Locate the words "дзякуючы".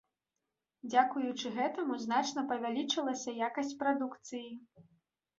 0.91-1.49